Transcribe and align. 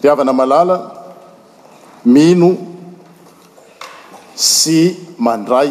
riavana 0.00 0.32
malala 0.32 0.76
mino 2.04 2.56
sy 4.32 4.96
mandray 5.20 5.68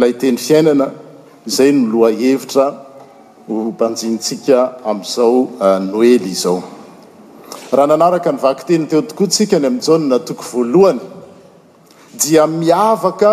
lay 0.00 0.12
teny 0.18 0.38
fiainana 0.46 0.88
izay 1.46 1.70
no 1.76 1.84
loha 1.92 2.10
hevitra 2.10 2.66
ompanjintsika 3.48 4.58
amin'izao 4.90 5.36
eh, 5.68 5.78
noely 5.90 6.26
izao 6.34 6.58
raha 7.76 7.86
nanaraka 7.92 8.32
ny 8.34 8.42
vaky 8.46 8.64
teny 8.70 8.88
teo 8.90 9.02
tokoatsika 9.10 9.58
ny 9.62 9.66
amin'izao 9.70 9.98
no 10.00 10.10
natoko 10.14 10.44
voalohany 10.52 11.00
dia 12.20 12.42
miavaka 12.58 13.32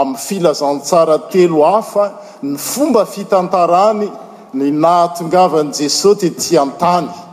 amin'ny 0.00 0.22
filazantsara 0.26 1.16
telo 1.32 1.64
hafa 1.72 2.06
ny 2.46 2.54
fomba 2.70 3.02
fitantarany 3.14 4.08
ny 4.58 4.66
nahatongavany 4.84 5.72
jesosy 5.80 6.30
teti 6.30 6.54
an-tany 6.64 7.23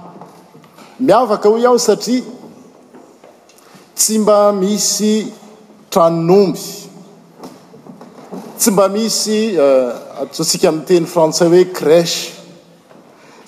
miavaka 1.01 1.49
hoy 1.49 1.65
aho 1.65 1.77
satria 1.81 2.21
tsy 3.95 4.19
mba 4.21 4.51
misy 4.53 5.31
tranonomby 5.89 6.61
tsy 8.57 8.69
mba 8.71 8.85
misy 8.87 9.57
eh, 9.57 9.89
atsotsika 10.21 10.69
aminny 10.69 10.85
teny 10.85 11.05
frantsay 11.09 11.47
hoe 11.49 11.63
crèche 11.77 12.31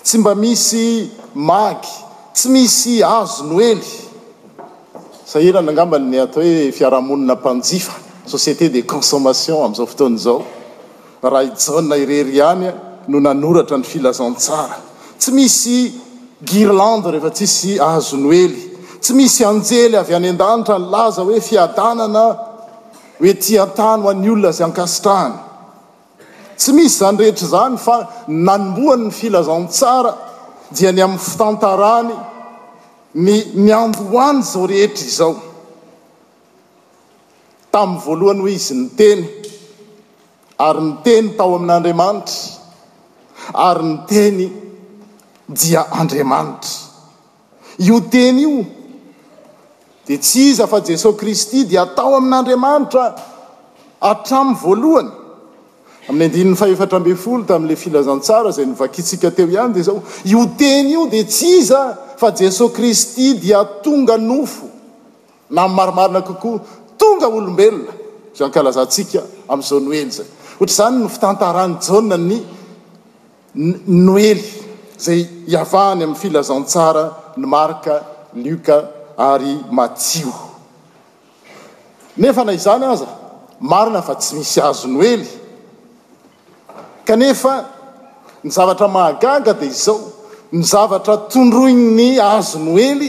tsy 0.04 0.18
mba 0.18 0.34
misy 0.34 1.10
maky 1.34 1.92
tsy 2.34 2.48
misy 2.54 2.94
azo 3.06 3.44
no 3.46 3.60
ely 3.62 3.82
sa 5.24 5.38
ela 5.38 5.60
nangambany 5.62 6.18
atao 6.18 6.42
hoe 6.42 6.72
fiarahamonina 6.74 7.34
mpanjifa 7.38 7.94
société 8.32 8.64
de 8.68 8.82
consommation 8.92 9.62
am'izao 9.64 9.86
fotona 9.86 10.16
izao 10.18 10.40
raha 11.22 11.42
i 11.46 11.52
jaa 11.54 11.98
irery 12.02 12.40
any 12.50 12.68
no 13.08 13.18
nanoratra 13.26 13.76
ny 13.78 13.84
filazantsara 13.86 14.76
tsy 15.18 15.30
misy 15.32 15.78
girlande 16.42 17.08
rehefa-tsisy 17.12 17.78
ahazono 17.86 18.32
ely 18.32 18.52
tsy 19.00 19.12
misy 19.14 19.44
anjely 19.50 19.96
avy 19.98 20.14
any 20.14 20.28
an-danitra 20.32 20.76
ny 20.78 20.86
laza 20.94 21.22
hoe 21.28 21.40
fiadanana 21.48 22.26
hoe 23.18 23.32
ti 23.42 23.58
an-tano 23.64 24.08
an'ny 24.12 24.28
olona 24.34 24.50
zay 24.56 24.66
ankasitrahany 24.68 25.34
tsy 26.60 26.70
misy 26.76 26.98
zany 27.00 27.18
rehetra 27.22 27.46
zany 27.54 27.76
fa 27.86 27.96
naomboanyny 28.46 29.10
filazan 29.18 29.64
tsara 29.68 30.12
dia 30.76 30.90
ny 30.92 31.00
amin'ny 31.04 31.22
fitantarany 31.28 32.14
ny 33.24 33.34
miandooany 33.64 34.40
zao 34.50 34.66
rehetra 34.70 35.04
izao 35.10 35.34
tamin'ny 37.72 38.02
voalohany 38.04 38.40
hoe 38.44 38.52
izy 38.60 38.74
ny 38.80 38.86
teny 38.98 39.22
ary 40.66 40.82
ny 40.88 40.92
teny 41.04 41.26
tao 41.38 41.50
amin'andriamanitra 41.56 42.36
ary 43.68 43.84
ny 43.90 43.96
teny 44.10 44.38
dia 45.46 45.86
andriamanitra 45.90 46.68
io 47.78 48.00
teny 48.08 48.38
io 48.44 48.64
dia 50.06 50.18
ts 50.18 50.34
iza 50.36 50.66
fa 50.66 50.80
jesosy 50.80 51.16
kristy 51.18 51.64
dia 51.66 51.82
atao 51.82 52.14
amin'n'andriamanitra 52.18 53.04
atramin'ny 54.00 54.58
voalohany 54.62 55.10
amin'ny 56.08 56.24
andinin'ny 56.26 56.56
faefatra 56.56 56.98
ambe 56.98 57.14
folo 57.16 57.44
tamin'ila 57.44 57.76
filazantsara 57.76 58.50
zay 58.52 58.66
nivakitsika 58.68 59.30
teo 59.30 59.46
ihany 59.48 59.72
dia 59.74 59.82
zao 59.82 60.02
ioteny 60.24 60.90
io 60.92 61.06
dia 61.06 61.24
ts 61.24 61.40
iza 61.42 61.80
fa 62.16 62.32
jesosy 62.32 62.72
kristy 62.76 63.34
dia 63.40 63.64
tonga 63.64 64.16
nofo 64.16 64.68
na 65.50 65.62
amymarimarina 65.64 66.20
kokoa 66.22 66.60
tonga 66.98 67.26
olombelona 67.28 67.92
zanykalazantsika 68.36 69.22
amin'izao 69.52 69.80
noely 69.80 70.10
zay 70.10 70.26
ohatra 70.56 70.72
izany 70.72 70.98
no 71.02 71.08
fitantarany 71.08 71.74
jana 71.80 72.16
ny 72.16 72.38
noely 73.86 74.63
zay 75.00 75.24
hiavahany 75.48 76.02
amin'ny 76.04 76.20
filazantsara 76.20 77.04
ny 77.36 77.46
marka 77.54 77.94
lika 78.44 78.76
ary 79.18 79.54
matio 79.70 80.32
nefa 82.20 82.44
na 82.44 82.52
izany 82.52 82.84
aza 82.92 83.08
marina 83.60 84.02
fa 84.02 84.14
tsy 84.14 84.34
misy 84.38 84.60
azo 84.70 84.88
ny 84.88 85.00
ely 85.12 85.24
kanefa 87.06 87.54
ny 88.44 88.48
zavatra 88.56 88.88
mahagaga 88.88 89.52
dia 89.52 89.68
izao 89.70 89.96
ny 90.52 90.62
zavatra 90.72 91.14
tondroiny 91.32 91.84
ny 91.98 92.08
azo 92.36 92.58
ny 92.58 92.70
ely 92.90 93.06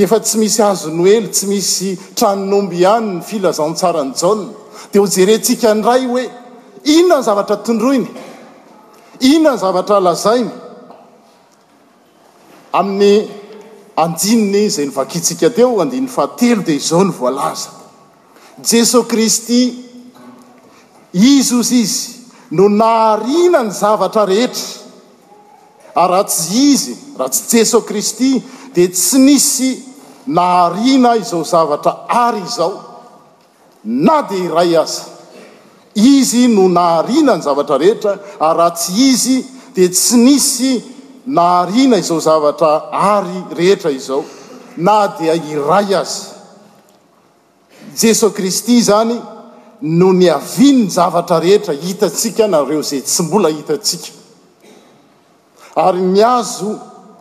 efa 0.02 0.20
tsy 0.20 0.38
misy 0.38 0.60
azono 0.62 1.06
ely 1.06 1.28
tsy 1.30 1.46
misy 1.46 1.96
tranonomby 2.14 2.80
ihany 2.80 3.06
ny 3.14 3.20
filazantsarany 3.28 4.12
jaa 4.20 4.44
dia 4.92 5.00
ho 5.00 5.06
jerentsika 5.16 5.74
nyd 5.74 5.84
ray 5.86 6.06
hoe 6.08 6.24
inona 6.84 7.20
ny 7.20 7.24
zavatra 7.26 7.56
tondroiny 7.66 8.06
inona 9.32 9.54
ny 9.56 9.60
zavatra 9.64 9.98
lazainy 10.00 10.50
amin'ny 12.80 13.28
andininy 13.96 14.62
izay 14.68 14.86
nyvakitsika 14.88 15.50
teo 15.56 15.72
andiny 15.82 16.08
fahatelo 16.16 16.62
dia 16.66 16.74
izao 16.78 17.04
ny 17.04 17.12
voalaza 17.18 17.70
jesosy 18.70 19.04
kristy 19.12 19.60
izy 21.12 21.54
ozy 21.60 21.80
izy 21.84 22.00
no 22.56 22.68
naharina 22.82 23.60
ny 23.62 23.70
zavatra 23.80 24.24
rehetra 24.32 24.68
ary 26.02 26.14
ah, 26.14 26.20
ratsy 26.22 26.48
izy 26.74 26.92
raha 27.18 27.30
tsy 27.30 27.44
jesosy 27.62 27.86
kristy 27.90 28.30
dia 28.74 28.88
tsy 28.88 29.16
misy 29.26 29.70
naharina 30.30 31.16
izao 31.16 31.44
zavatra 31.44 31.94
ary 32.08 32.42
izao 32.46 32.72
na 33.84 34.22
dia 34.30 34.44
iray 34.50 34.76
azy 34.82 35.02
izy 35.94 36.42
no 36.54 36.68
nahariana 36.68 37.36
ny 37.36 37.42
zavatra 37.42 37.76
rehetra 37.78 38.12
ary 38.48 38.58
ratsy 38.58 38.90
izy 39.12 39.38
dia 39.74 39.88
tsy 39.88 40.16
nisy 40.16 40.72
naharina 41.26 41.96
izao 41.98 42.20
zavatra 42.20 42.70
ary 42.92 43.42
rehetra 43.58 43.90
izao 43.90 44.22
na 44.76 45.06
dia 45.18 45.34
iray 45.34 45.94
azy 46.00 46.20
jesosy 48.00 48.34
kristy 48.36 48.76
izany 48.82 49.18
no 49.80 50.12
ny 50.12 50.28
aviny 50.34 50.84
ny 50.84 50.90
zavatra 50.90 51.40
rehetra 51.42 51.74
hitatsika 51.74 52.46
nareo 52.46 52.82
zay 52.82 53.00
tsy 53.02 53.22
mbola 53.22 53.48
hitatsika 53.48 54.08
ary 55.86 56.00
mi 56.00 56.22
azo 56.22 56.72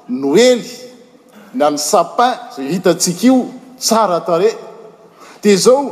no 0.08 0.36
ely 0.50 0.89
ny 1.54 1.66
any 1.66 1.78
sapan 1.78 2.38
za 2.54 2.62
hitatsika 2.64 3.24
io 3.28 3.46
tsara 3.78 4.20
tare 4.22 4.54
di 5.42 5.56
zao 5.56 5.86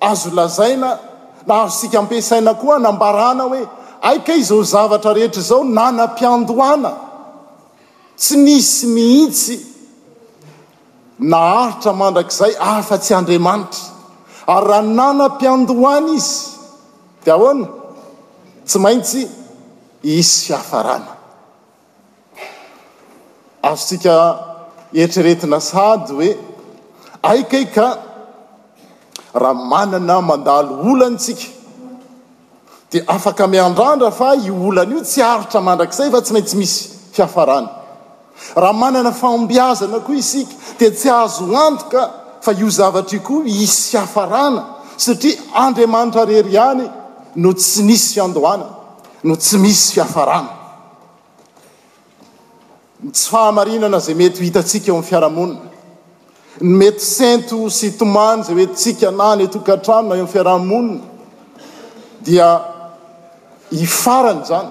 azo 0.00 0.30
lazaina 0.34 0.98
na 1.46 1.54
hazosika 1.54 1.98
ampisaina 1.98 2.54
koa 2.54 2.78
nambarana 2.78 3.42
hoe 3.44 3.66
aika 4.02 4.34
izao 4.34 4.62
zavatra 4.62 5.12
rehetra 5.14 5.42
zao 5.42 5.64
nanam-piandohana 5.64 6.92
tsy 8.18 8.36
misy 8.44 8.86
mihhitsy 8.94 9.56
na 11.18 11.38
haritra 11.38 11.92
mandrakizay 12.00 12.52
afa-tsy 12.58 13.14
andriamanitra 13.18 13.82
ary 14.46 14.66
raha 14.68 14.82
nanam-piandohana 14.82 16.10
izy 16.14 16.54
di 17.24 17.30
ahoana 17.34 17.66
tsy 18.66 18.78
maintsy 18.84 19.20
isy 20.02 20.44
fiafarana 20.46 21.12
azotsika 23.64 24.14
eritreretina 24.94 25.60
sady 25.60 26.12
hoe 26.14 26.36
aikika 27.22 27.98
raha 29.34 29.54
manana 29.54 30.20
mandalo 30.20 30.92
olany 30.92 31.16
tsika 31.16 31.42
dia 32.90 33.02
afaka 33.06 33.46
miandrandra 33.46 34.10
fa 34.10 34.34
i 34.36 34.50
olana 34.50 34.94
io 34.94 35.00
tsy 35.02 35.20
aritra 35.32 35.60
mandrakizay 35.68 36.08
fa 36.14 36.20
tsy 36.22 36.32
naintsy 36.32 36.56
misy 36.56 36.78
fiafarana 37.12 37.68
raha 38.56 38.72
manana 38.72 39.10
faombiazana 39.12 39.98
koa 40.06 40.14
isika 40.22 40.54
dia 40.78 40.90
tsy 40.90 41.08
ahazo 41.08 41.44
antoka 41.66 42.02
fa 42.40 42.52
io 42.52 42.68
zavatrai 42.78 43.20
koa 43.26 43.42
i 43.44 43.66
fiafarana 43.66 44.62
satria 44.96 45.34
andriamanitra 45.54 46.24
rery 46.24 46.52
ihany 46.54 46.90
no 47.34 47.52
tsy 47.52 47.82
misy 47.82 48.12
fiandohana 48.14 48.64
no 49.24 49.34
tsy 49.36 49.58
misy 49.58 49.92
fiafarana 49.94 50.50
tsy 53.12 53.28
fahamarinana 53.30 53.98
zay 54.00 54.14
mety 54.14 54.44
itatsika 54.46 54.86
eo 54.88 54.96
am'y 54.96 55.06
fiarahamonina 55.06 55.60
ny 56.60 56.74
mety 56.78 57.04
cento 57.16 57.70
sy 57.70 57.90
tomany 57.98 58.42
zay 58.42 58.54
oe 58.54 58.66
tsika 58.72 59.10
na 59.10 59.34
nytokatranona 59.36 60.14
eoam' 60.16 60.28
fiarahamonina 60.32 61.00
dia 62.20 62.48
hifarany 63.70 64.44
zany 64.44 64.68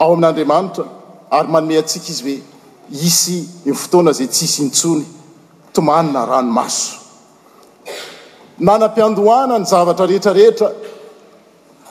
ao 0.00 0.12
amin'n'andriamanitra 0.12 0.84
ary 1.30 1.48
manome 1.52 1.76
antsika 1.78 2.08
izy 2.12 2.22
hoe 2.22 2.42
isy 3.06 3.38
ny 3.64 3.74
fotoana 3.74 4.12
zay 4.12 4.26
ts 4.28 4.40
isy 4.42 4.60
ntsony 4.64 5.04
tomanina 5.72 6.24
ranomaso 6.26 6.96
nanam-piandohana 8.58 9.58
ny 9.58 9.64
zavatra 9.64 10.06
rehetrarehetra 10.06 10.68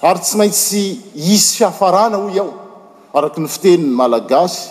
ary 0.02 0.20
tsy 0.20 0.38
maintsy 0.38 0.84
isy 1.16 1.56
fiafarana 1.58 2.18
hoy 2.18 2.40
aho 2.40 2.69
araky 3.14 3.40
ny 3.42 3.48
fiteniny 3.52 3.94
malagasy 4.00 4.70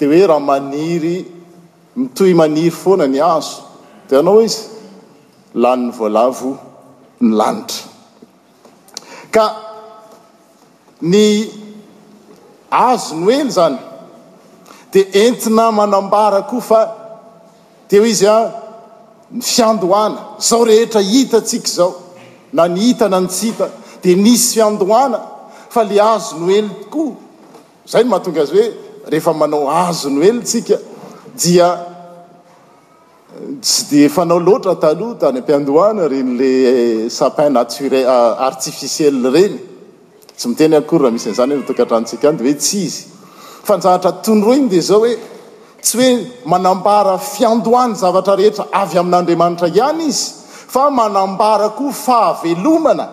de 0.00 0.06
hoe 0.06 0.26
raha 0.30 0.40
maniry 0.48 1.16
mitohy 1.98 2.34
maniry 2.40 2.70
foana 2.80 3.06
ny 3.12 3.20
azo 3.34 3.60
de 4.08 4.16
anao 4.18 4.40
izy 4.44 4.60
lanyny 5.62 5.90
voalavo 5.98 6.50
ny 7.20 7.30
lanitra 7.40 7.82
ka 9.34 9.44
ny 11.12 11.22
azo 12.70 13.14
ny 13.24 13.28
ely 13.36 13.50
zany 13.58 13.76
de 14.92 15.00
entina 15.24 15.64
manambara 15.78 16.40
ko 16.50 16.60
fa 16.70 16.80
te 17.88 18.00
o 18.00 18.04
izy 18.14 18.24
a 18.26 18.38
ny 19.30 19.40
fiandohana 19.52 20.18
zao 20.48 20.64
rehetra 20.70 21.02
hita 21.10 21.40
tsika 21.46 21.68
zao 21.76 21.90
na 22.52 22.64
ny 22.68 22.80
hita 22.80 23.08
na 23.12 23.20
nytsita 23.20 23.66
dia 24.02 24.16
nisy 24.16 24.52
fiandohana 24.56 25.20
fa 25.72 25.82
le 25.84 25.96
azo 26.00 26.36
no 26.40 26.46
ely 26.52 26.68
tokoa 26.82 27.27
zay 27.88 28.04
no 28.04 28.10
mahatonga 28.12 28.42
azy 28.44 28.52
hoe 28.58 28.68
rehefa 29.10 29.32
manao 29.40 29.64
azo 29.86 30.08
noelysika 30.10 30.76
dia 31.40 31.68
sy 33.60 33.82
defanao 33.90 34.38
loatra 34.40 34.74
taloha 34.80 35.14
tanyampiandohana 35.20 36.08
renyla 36.12 37.08
sapin 37.18 37.52
nare 37.54 38.00
euh, 38.14 38.46
artificiel 38.46 39.16
ireny 39.26 39.54
tsy 40.36 40.46
miteny 40.50 40.74
akorahmisy 40.80 41.26
anizany 41.28 41.62
tokatrantsik 41.68 42.24
anyde 42.28 42.44
oe 42.50 42.54
tsiz 42.62 42.94
fa 43.66 43.74
nyzaatra 43.78 44.12
tondro 44.24 44.52
iny 44.58 44.68
de 44.72 44.80
zao 44.88 45.00
oe 45.06 45.12
tsy 45.82 45.96
hoe 45.98 46.10
manambara 46.52 47.14
fiandohana 47.18 47.94
zavatra 48.02 48.34
rehetra 48.40 48.64
avy 48.82 48.98
amin'andriamanitra 49.02 49.68
ihany 49.78 50.00
izy 50.10 50.24
fa 50.72 50.90
manambara 50.90 51.68
ko 51.76 51.88
fahavelomana 52.04 53.06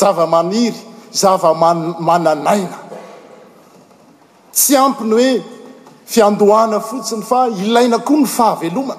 zava-maniry 0.00 0.76
zava 1.12 1.54
mananaina 2.08 2.85
tsy 4.56 4.76
ampiny 4.84 5.12
hoe 5.14 5.42
fiandohana 6.12 6.80
fotsiny 6.88 7.22
fa 7.30 7.40
ilaina 7.64 7.98
koa 8.08 8.20
ny 8.22 8.26
fahavelomana 8.36 8.96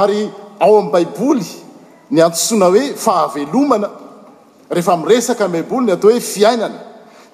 ary 0.00 0.20
ao 0.64 0.74
amin'n 0.78 0.92
baiboly 0.94 1.46
ny 2.14 2.20
antsona 2.26 2.68
hoe 2.70 2.84
fahavelomana 3.04 3.88
rehefa 4.76 4.96
miresaka 5.00 5.44
ami'ny 5.48 5.62
baiboly 5.66 5.86
ny 5.88 5.92
atao 5.96 6.12
hoe 6.12 6.20
fiainana 6.20 6.86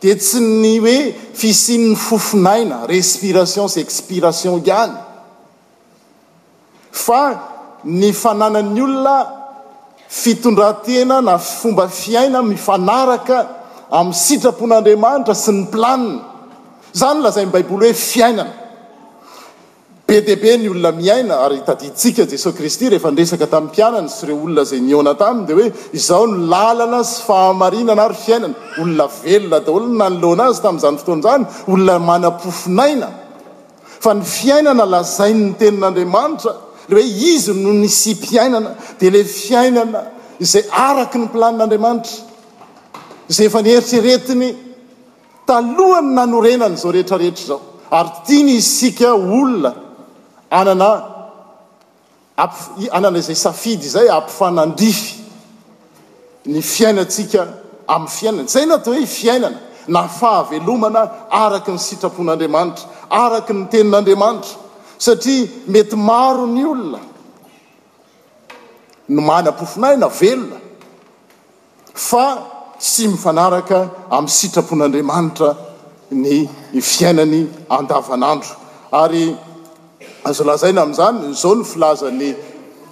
dia 0.03 0.17
tsy 0.17 0.41
ny 0.41 0.73
hoe 0.87 0.97
fisim'ny 1.41 1.95
fofinaina 2.07 2.79
respiration 2.95 3.69
sy 3.75 3.81
expiration 3.85 4.57
iany 4.65 4.97
fa 7.07 7.23
ny 7.85 8.15
fananan'ny 8.23 8.83
olona 8.89 9.19
fitondrantena 10.23 11.21
na 11.29 11.37
fomba 11.39 11.85
fiaina 12.01 12.41
mifanaraka 12.43 13.39
amin'ny 13.99 14.23
sitrapon'andriamanitra 14.27 15.35
sy 15.45 15.51
ny 15.53 15.61
mplanina 15.67 16.33
zany 17.01 17.21
lazain'ny 17.27 17.53
baiboly 17.55 17.89
hoe 17.91 17.97
fiainana 18.09 18.45
be 20.11 20.17
dea 20.27 20.37
be 20.45 20.51
ny 20.61 20.69
olona 20.75 20.91
miaina 21.01 21.35
ary 21.47 21.59
tadintsika 21.69 22.25
jesosy 22.33 22.57
kristy 22.59 22.87
rehefa 22.95 23.11
nresaka 23.17 23.47
tamin'ny 23.55 23.71
mpianany 23.73 24.09
sy 24.17 24.27
ireo 24.27 24.39
olona 24.45 24.65
zay 24.71 24.81
niona 24.89 25.13
taminy 25.23 25.47
di 25.49 25.53
hoe 25.59 25.69
izaho 26.01 26.27
no 26.33 26.37
lalana 26.53 27.01
sy 27.13 27.17
fahamarinana 27.29 28.03
ary 28.09 28.17
fiainana 28.25 28.59
olona 28.83 29.07
velona 29.25 29.59
daholon 29.67 29.95
nanlohana 30.03 30.45
azy 30.53 30.61
tamin'izany 30.67 30.99
fotoanaizany 31.01 31.45
olona 31.75 31.97
manam-pofinaina 32.11 33.09
fa 34.05 34.11
ny 34.19 34.23
fiainana 34.37 34.85
lazai 34.95 35.33
ny 35.41 35.47
tenin'andriamanitra 35.63 36.53
le 36.89 36.93
hoe 36.99 37.07
izy 37.35 37.49
noho 37.63 37.75
nysy 37.85 38.11
mpiainana 38.21 38.71
dia 39.01 39.11
le 39.17 39.21
fiainana 39.41 40.01
izay 40.45 40.65
araky 40.89 41.17
ny 41.23 41.27
mplanin'andriamanitra 41.27 42.17
zay 43.37 43.47
efa 43.51 43.61
nieritraeretiny 43.67 44.49
talohany 45.47 46.15
nanorenana 46.17 46.75
izao 46.75 46.93
rehetrarehetra 46.93 47.41
izao 47.45 47.61
ary 47.91 48.11
tia 48.27 48.41
ny 48.47 48.51
izsika 48.53 49.13
olona 49.15 49.73
anana 50.51 50.89
ap 52.45 52.53
anana 52.99 53.19
izay 53.23 53.37
safidy 53.47 53.87
izay 53.91 54.09
ampifanandrihy 54.09 55.11
ny 56.53 56.61
fiainatsika 56.73 57.45
amin'ny 57.89 58.09
fiainana 58.17 58.49
zay 58.55 58.65
natao 58.71 58.95
hoe 58.95 59.07
fiainana 59.19 59.59
na 59.95 60.03
fahavelomana 60.19 61.01
araky 61.43 61.71
ny 61.73 61.79
sitrapon'andriamanitra 61.79 62.87
araky 63.25 63.53
ny 63.59 63.65
tenin'andriamanitra 63.73 64.57
satria 65.07 65.47
mety 65.75 65.97
maro 66.09 66.47
ny 66.47 66.65
olona 66.73 67.01
no 69.15 69.21
many 69.31 69.49
am-pifinaina 69.51 70.09
velona 70.21 70.59
fa 72.09 72.27
tsy 72.79 73.07
mifanaraka 73.09 73.91
amin'ny 74.11 74.29
sitrapon'andriamanitra 74.39 75.49
ny 76.11 76.81
fiainany 76.91 77.41
andavanandro 77.77 78.53
ary 79.03 79.25
azolazaina 80.29 80.81
amin'izany 80.85 81.19
zao 81.43 81.55
ny 81.59 81.65
filazany 81.73 82.29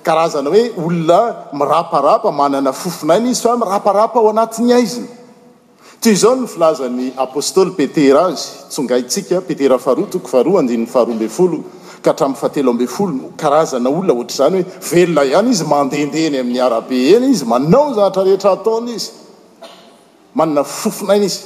karazana 0.06 0.48
hoe 0.54 0.62
olona 0.82 1.18
miraparapa 1.58 2.28
manana 2.40 2.70
fofinaina 2.82 3.26
izy 3.32 3.42
fa 3.46 3.52
miraparapa 3.62 4.16
ao 4.20 4.26
anatiny 4.34 4.70
aizina 4.78 5.08
tya 6.02 6.12
zao 6.22 6.34
ny 6.40 6.46
filazan'ny 6.52 7.06
apostoly 7.24 7.70
petera 7.78 8.20
azy 8.30 8.44
tsongaitsika 8.72 9.36
peterafaharoa 9.48 10.06
toko 10.14 10.28
aroayfaharoabfolo 10.40 11.58
ka 12.04 12.10
hatramin'nyfahateloabfolo 12.12 13.18
karazanaolona 13.40 14.12
ohatrazany 14.16 14.58
hoe 14.62 14.88
velona 14.90 15.22
ihany 15.30 15.48
izy 15.54 15.64
mandendeny 15.74 16.34
amin'ny 16.42 16.60
arabe 16.66 16.96
eny 17.14 17.26
izy 17.34 17.44
manao 17.52 17.88
zahatra 17.96 18.22
rehetra 18.28 18.50
ataona 18.58 18.90
izy 18.98 19.10
manana 20.34 20.64
fofinaina 20.64 21.24
izy 21.24 21.40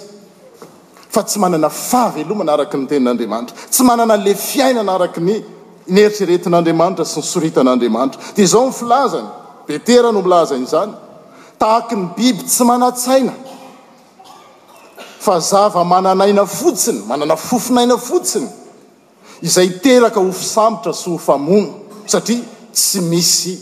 fa 1.11 1.23
tsy 1.23 1.39
manana 1.39 1.69
fahaveloma 1.71 2.45
na 2.45 2.53
araky 2.55 2.77
ny 2.79 2.87
tenin'andriamanitra 2.87 3.55
tsy 3.71 3.83
manana 3.83 4.17
le 4.17 4.35
fiaina 4.35 4.83
mnaraky 4.83 5.21
ny 5.21 5.35
neritreretin'andriamanitra 5.89 7.05
sy 7.05 7.19
ny 7.21 7.27
soritan'andriamanitra 7.33 8.21
dia 8.37 8.47
zao 8.47 8.67
ny 8.69 8.73
filazany 8.73 9.29
betera 9.69 10.13
no 10.13 10.23
milazany 10.23 10.65
izany 10.69 10.93
tahaki 11.59 11.95
ny 11.97 12.05
biby 12.17 12.43
tsy 12.47 12.65
mana-tsaina 12.71 13.35
fa 15.27 15.41
zava 15.41 15.85
mananaina 15.85 16.45
fotsiny 16.47 17.01
manana 17.09 17.37
fofinaina 17.37 17.97
fotsiny 17.99 18.49
izay 19.43 19.69
teraka 19.83 20.21
hofisambitra 20.21 20.93
sy 20.93 21.11
hofamona 21.11 21.71
satria 22.07 22.45
tsy 22.73 23.01
misy 23.01 23.59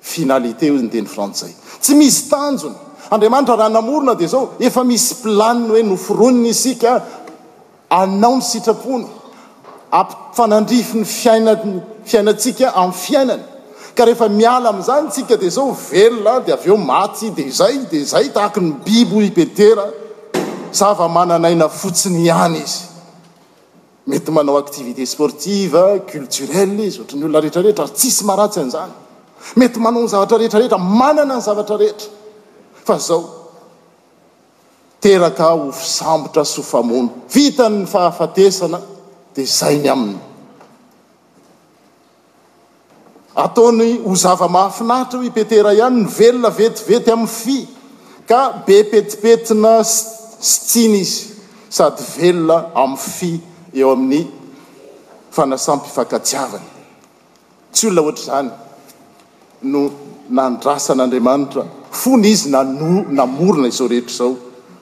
finalité 0.00 0.70
ony 0.70 0.88
teny 0.88 1.06
frantsay 1.08 1.52
tsy 1.80 1.92
misy 1.94 2.28
tanjony 2.30 2.76
anramaitraraha 3.12 3.68
naorna 3.68 4.14
di 4.16 4.26
zao 4.26 4.48
efa 4.58 4.84
misy 4.84 5.14
plaina 5.22 5.68
hoe 5.72 5.82
noforonny 5.84 6.48
isika 6.54 6.92
anao 7.90 8.36
ny 8.38 8.42
sitrapony 8.50 9.06
ampfanandrifi 10.00 10.96
ny 10.98 11.04
ai 11.48 11.56
fiainasika 12.10 12.66
amyfiainany 12.82 13.42
ka 13.96 14.04
refa 14.10 14.26
miala 14.38 14.66
am'zany 14.74 15.06
tsika 15.14 15.34
dia 15.42 15.50
zao 15.56 15.66
velona 15.90 16.34
di 16.46 16.50
aveo 16.56 16.76
maty 16.92 17.26
di 17.36 17.44
zay 17.60 17.76
di 17.90 18.00
zay 18.12 18.26
tahak 18.34 18.56
ny 18.64 18.68
biby 18.84 19.26
ibetera 19.30 19.84
zavamanana 20.80 21.50
ina 21.56 21.68
fotsiny 21.68 22.20
ihany 22.30 22.58
izy 22.64 22.80
mety 24.08 24.30
manao 24.36 24.56
activité 24.64 25.02
sportive 25.14 25.82
cultorel 26.10 26.80
izyotrny 26.88 27.24
olona 27.24 27.40
rehetrarehetra 27.44 27.84
ary 27.84 27.92
tsisy 27.98 28.22
maharatsy 28.28 28.58
a'zany 28.64 28.92
mety 29.60 29.78
manao 29.84 30.00
ny 30.04 30.08
zavatra 30.14 30.36
retrarehetra 30.44 30.78
manana 31.00 31.34
ny 31.38 31.42
zavatrarehetra 31.48 32.08
fa 32.84 32.98
zao 32.98 33.24
teraka 35.00 35.44
hofisambotra 35.44 36.44
shofamono 36.44 37.08
vitanyny 37.34 37.86
fahafatesana 37.92 38.78
dia 39.34 39.46
zainy 39.58 39.88
aminy 39.94 40.18
ataony 43.44 43.86
ho 44.06 44.14
zava-mahafinahitra 44.24 45.18
ho 45.20 45.24
ipetera 45.30 45.70
ihany 45.78 45.98
ny 46.04 46.08
velona 46.18 46.50
vetivety 46.58 47.10
amin'ny 47.14 47.36
fy 47.42 47.56
ka 48.28 48.40
be 48.66 48.76
petipetina 48.92 49.72
sy 49.94 50.58
tsiny 50.70 51.00
izy 51.06 51.18
sady 51.76 52.04
velona 52.16 52.56
amn'y 52.82 53.02
fy 53.16 53.30
eo 53.80 53.90
amin'ny 53.98 54.22
fanasampy 55.36 55.88
ifankajiavany 55.92 56.66
tsy 57.74 57.86
olona 57.90 58.02
ohatra 58.08 58.20
izany 58.26 58.50
no 59.72 59.80
nandrasan'andriamanitra 60.36 61.62
fony 61.92 62.26
izy 62.26 62.50
nano 62.50 63.04
namorina 63.10 63.68
izao 63.68 63.88
rehetra 63.88 64.12
izao 64.14 64.36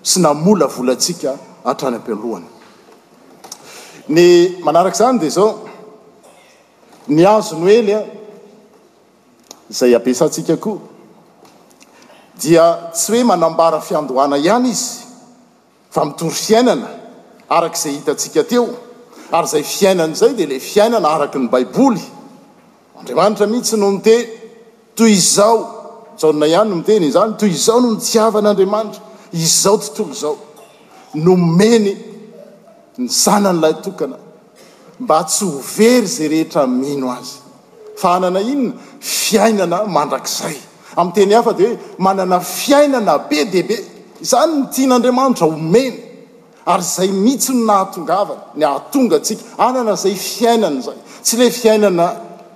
sy 0.05 0.21
namola 0.23 0.67
volatsika 0.77 1.33
hatrany 1.65 1.97
ampiandlroany 1.99 2.47
ny 4.09 4.25
manarak' 4.67 4.95
izany 4.97 5.19
dea 5.21 5.31
zao 5.31 5.51
ny 7.09 7.27
azo 7.27 7.59
no 7.59 7.69
ely 7.69 7.93
a 7.99 8.03
zay 9.69 9.93
apisantsika 9.99 10.57
koa 10.61 10.79
dia 12.41 12.91
tsy 12.95 13.11
hoe 13.13 13.25
manambara 13.25 13.81
fiandohana 13.81 14.39
ihany 14.39 14.69
izy 14.71 15.03
fa 15.91 16.05
mitory 16.05 16.31
fiainana 16.31 16.89
arak' 17.49 17.77
izay 17.77 17.93
hitatsika 17.99 18.45
teo 18.45 18.69
ary 19.33 19.47
zay 19.49 19.63
fiainany 19.63 20.13
izay 20.13 20.33
dia 20.35 20.47
le 20.47 20.61
fiainana 20.61 21.09
araky 21.17 21.39
ny 21.39 21.49
baiboly 21.51 22.03
andriamanitra 22.99 23.47
mihitsy 23.47 23.77
no 23.77 23.91
note 23.91 24.17
toy 24.95 25.15
zao 25.17 25.80
saona 26.21 26.47
ihany 26.47 26.71
no 26.71 26.77
mitenyi 26.77 27.09
zany 27.17 27.33
toy 27.41 27.51
izao 27.59 27.81
no 27.81 27.91
nitiavan'andriamanitra 27.97 29.01
i 29.33 29.47
zao 29.63 29.77
totolo 29.85 30.15
zao 30.23 30.35
nomeny 31.15 31.93
ny 32.99 33.09
sana 33.23 33.53
nyla 33.57 33.71
tokana 33.85 34.17
mba 35.05 35.19
tsy 35.31 35.45
hovery 35.45 36.07
zay 36.15 36.29
rehetra 36.33 36.63
mino 36.67 37.09
azy 37.19 37.37
fa 38.01 38.09
anana 38.17 38.41
inona 38.53 38.77
fiainana 39.01 39.79
mandrakzay 39.97 40.57
amin' 40.99 41.15
teny 41.17 41.35
afa 41.41 41.53
di 41.59 41.63
hoe 41.67 41.79
manana 42.05 42.39
fiainana 42.41 43.15
be 43.31 43.45
de 43.53 43.63
be 43.69 43.77
izany 44.25 44.53
ny 44.61 44.65
tian'andriamanitra 44.75 45.47
omeny 45.57 45.93
ary 46.73 46.85
zay 46.97 47.09
mihitsy 47.25 47.53
ny 47.57 47.63
nahatongavany 47.69 48.43
ny 48.59 48.63
ahatonga 48.71 49.17
tsika 49.27 49.43
anana 49.67 49.95
zay 50.03 50.15
fiainana 50.31 50.81
zay 50.87 50.99
tsy 51.25 51.35
ley 51.41 51.51
fiainana 51.61 52.07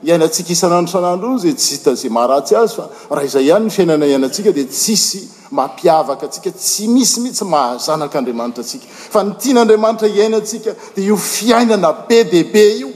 iainatsika 0.05 0.53
isan'andro 0.53 0.91
sanandro 0.93 1.33
zay 1.39 1.55
ta 1.85 1.93
za 1.97 2.09
maharaty 2.13 2.55
azy 2.59 2.77
fa 2.79 2.85
raha 3.17 3.25
izay 3.29 3.49
hany 3.53 3.65
ny 3.65 3.71
fiainana 3.75 4.07
ianasika 4.13 4.51
di 4.53 4.65
tsisy 4.67 5.21
mapiavak 5.57 6.21
sika 6.35 6.51
tsy 6.51 6.87
misiihitsy 6.97 7.45
ahaaandramanitraasik 7.53 8.83
fa 9.15 9.21
nytian'andriamanitra 9.29 10.09
iainasika 10.19 10.71
d 10.95 10.99
io 11.09 11.17
fiainana 11.17 11.91
be 12.09 12.19
diabe 12.31 12.65
io 12.83 12.89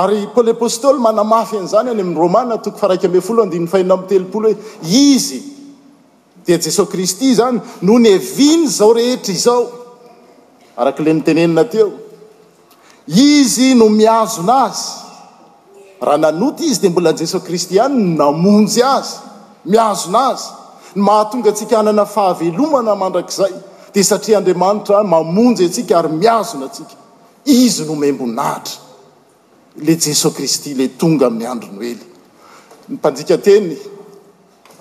ary 0.00 0.16
pôly 0.34 0.50
apôstôly 0.56 0.98
manamafy 1.06 1.56
an'zany 1.62 1.88
ay 1.94 2.00
amn'yrmaatokfaaho 2.00 4.50
iz 4.84 5.28
jeso 6.64 6.84
kristy 6.92 7.34
zany 7.38 7.58
noo 7.82 7.98
ny 7.98 8.06
einy 8.18 8.66
zao 8.78 8.92
rehetra 8.92 9.32
izaoe 9.34 9.66
izy 13.06 13.74
no 13.80 13.88
miazona 14.00 14.56
azy 14.68 15.05
hao 16.00 16.54
izy 16.58 16.80
di 16.80 16.88
mbola 16.88 17.12
jesosy 17.12 17.44
kristy 17.46 17.80
any 17.80 17.94
nnamonjy 17.94 18.82
azy 18.82 19.16
miazona 19.64 20.20
azy 20.28 20.42
ny 20.96 21.00
mahatonga 21.02 21.50
atsika 21.50 21.78
anana 21.80 22.04
fahavelomana 22.04 22.94
mandrakzay 22.96 23.52
dia 23.94 24.02
satria 24.04 24.38
andriamanitra 24.38 24.98
a 24.98 25.02
mamonjy 25.04 25.64
atsika 25.68 25.98
ary 25.98 26.08
miazona 26.20 26.64
atsika 26.66 26.94
izy 27.44 27.82
nomambonahitra 27.84 28.72
le 29.76 29.96
jeso 29.96 30.30
isty 30.38 30.74
la 30.74 30.86
tonga 30.98 31.26
amin'ny 31.26 31.46
androno 31.52 31.82
elymntey 31.82 33.78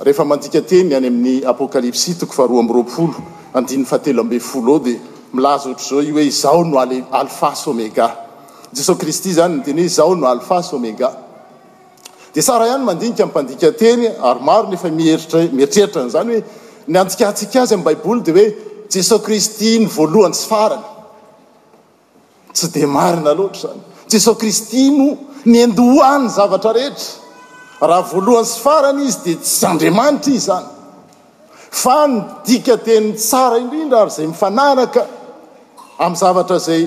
ehefaana 0.06 0.38
teny 0.70 0.94
any 0.94 1.08
amin'y 1.08 1.46
apôkalpsy 1.52 2.14
toko 2.20 2.44
aa 2.44 3.58
andnny 3.58 3.86
faateofol 3.86 4.70
ao 4.70 4.80
dia 4.80 5.00
milaza 5.34 5.70
ohatrzao 5.70 6.02
i 6.02 6.12
hoe 6.12 6.26
izao 6.28 6.64
no 6.64 6.78
alfasomega 7.12 8.25
jesos 8.80 8.98
kristy 9.00 9.34
zany 9.34 9.58
ny 9.58 9.64
teny 9.64 9.82
hoe 9.86 9.90
zaho 9.90 10.16
no 10.16 10.28
alfa 10.28 10.58
somenga 10.64 11.12
dia 12.34 12.42
sara 12.44 12.66
ihany 12.68 12.84
mandinika 12.84 13.26
mpandikateny 13.26 14.08
arymaron 14.30 14.74
efa 14.78 14.90
mieritreritra 14.98 16.04
nyzany 16.06 16.34
hoe 16.34 16.44
ny 16.88 16.98
aniktsika 17.00 17.62
azy 17.64 17.74
am'y 17.76 17.86
baiboly 17.90 18.22
di 18.26 18.34
oe 18.38 18.46
jesos 18.94 19.22
kristy 19.26 19.72
ny 19.82 19.88
voalohan 19.96 20.36
sy 20.36 20.46
farany 20.52 20.84
tsy 22.56 22.68
de 22.76 22.86
marina 22.98 23.34
loatra 23.40 23.70
zany 23.72 23.82
jesos 24.12 24.38
kristy 24.42 24.90
no 24.98 25.10
ny 25.52 25.64
andohanyn 25.70 26.28
zavatra 26.38 26.74
rehetra 26.78 27.88
raha 27.90 28.10
voalohan 28.12 28.48
sy 28.52 28.58
farany 28.66 29.02
izy 29.08 29.20
dia 29.28 29.38
tsy 29.44 29.66
andriamanitra 29.72 30.32
izy 30.34 30.46
zany 30.52 30.68
fa 31.82 31.96
ndika 32.12 32.76
teny 32.86 33.14
tsara 33.16 33.58
indrindra 33.64 34.02
ary 34.04 34.14
zay 34.20 34.28
mifananaka 34.28 35.08
amn'n 36.04 36.20
zavatra 36.20 36.58
zay 36.60 36.84